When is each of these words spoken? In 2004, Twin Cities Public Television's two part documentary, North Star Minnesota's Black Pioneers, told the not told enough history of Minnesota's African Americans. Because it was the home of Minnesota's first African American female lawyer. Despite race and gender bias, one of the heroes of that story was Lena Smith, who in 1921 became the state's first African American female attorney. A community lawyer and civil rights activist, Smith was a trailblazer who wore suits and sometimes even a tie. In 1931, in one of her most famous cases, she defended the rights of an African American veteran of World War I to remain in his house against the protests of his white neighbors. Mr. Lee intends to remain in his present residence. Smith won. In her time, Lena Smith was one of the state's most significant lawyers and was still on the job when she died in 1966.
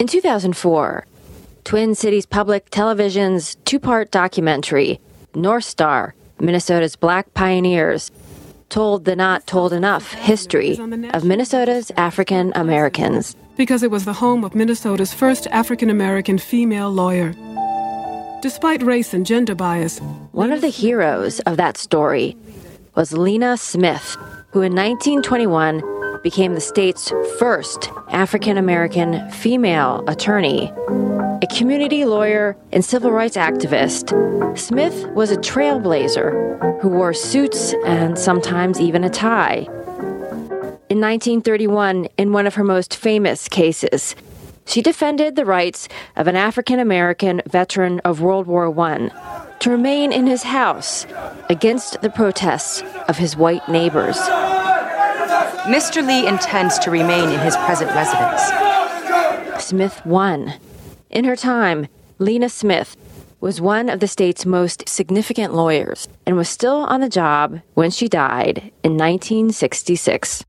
In 0.00 0.06
2004, 0.06 1.04
Twin 1.62 1.94
Cities 1.94 2.24
Public 2.24 2.70
Television's 2.70 3.56
two 3.66 3.78
part 3.78 4.10
documentary, 4.10 4.98
North 5.34 5.64
Star 5.64 6.14
Minnesota's 6.40 6.96
Black 6.96 7.34
Pioneers, 7.34 8.10
told 8.70 9.04
the 9.04 9.14
not 9.14 9.46
told 9.46 9.74
enough 9.74 10.14
history 10.14 10.78
of 11.12 11.22
Minnesota's 11.22 11.92
African 11.98 12.50
Americans. 12.54 13.36
Because 13.58 13.82
it 13.82 13.90
was 13.90 14.06
the 14.06 14.14
home 14.14 14.42
of 14.42 14.54
Minnesota's 14.54 15.12
first 15.12 15.46
African 15.48 15.90
American 15.90 16.38
female 16.38 16.90
lawyer. 16.90 17.34
Despite 18.40 18.82
race 18.82 19.12
and 19.12 19.26
gender 19.26 19.54
bias, 19.54 19.98
one 20.32 20.50
of 20.50 20.62
the 20.62 20.68
heroes 20.68 21.40
of 21.40 21.58
that 21.58 21.76
story 21.76 22.38
was 22.94 23.12
Lena 23.12 23.58
Smith, 23.58 24.16
who 24.52 24.62
in 24.62 24.74
1921 24.74 25.82
became 26.22 26.54
the 26.54 26.60
state's 26.60 27.12
first 27.38 27.90
African 28.08 28.56
American 28.58 29.30
female 29.30 30.04
attorney. 30.06 30.72
A 31.42 31.46
community 31.56 32.04
lawyer 32.04 32.56
and 32.72 32.84
civil 32.84 33.10
rights 33.12 33.36
activist, 33.36 34.10
Smith 34.58 35.06
was 35.12 35.30
a 35.30 35.36
trailblazer 35.36 36.80
who 36.80 36.88
wore 36.88 37.14
suits 37.14 37.74
and 37.84 38.18
sometimes 38.18 38.80
even 38.80 39.04
a 39.04 39.10
tie. 39.10 39.66
In 40.90 41.00
1931, 41.00 42.06
in 42.18 42.32
one 42.32 42.46
of 42.46 42.54
her 42.54 42.64
most 42.64 42.96
famous 42.96 43.48
cases, 43.48 44.16
she 44.66 44.82
defended 44.82 45.36
the 45.36 45.44
rights 45.44 45.88
of 46.16 46.26
an 46.26 46.36
African 46.36 46.78
American 46.78 47.42
veteran 47.46 48.00
of 48.00 48.20
World 48.20 48.46
War 48.46 48.78
I 48.78 49.10
to 49.60 49.70
remain 49.70 50.12
in 50.12 50.26
his 50.26 50.42
house 50.42 51.06
against 51.48 52.00
the 52.02 52.10
protests 52.10 52.82
of 53.08 53.18
his 53.18 53.36
white 53.36 53.68
neighbors. 53.68 54.18
Mr. 55.64 56.04
Lee 56.06 56.26
intends 56.26 56.78
to 56.78 56.90
remain 56.90 57.28
in 57.28 57.38
his 57.40 57.56
present 57.58 57.90
residence. 57.92 58.42
Smith 59.62 60.04
won. 60.06 60.54
In 61.10 61.24
her 61.24 61.36
time, 61.36 61.86
Lena 62.18 62.48
Smith 62.48 62.96
was 63.40 63.60
one 63.60 63.88
of 63.88 64.00
the 64.00 64.08
state's 64.08 64.46
most 64.46 64.88
significant 64.88 65.54
lawyers 65.54 66.08
and 66.26 66.36
was 66.36 66.48
still 66.48 66.84
on 66.84 67.00
the 67.00 67.08
job 67.08 67.60
when 67.74 67.90
she 67.90 68.08
died 68.08 68.72
in 68.82 68.96
1966. 68.96 70.44